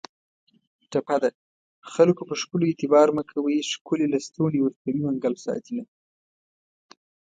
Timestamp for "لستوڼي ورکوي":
4.13-4.99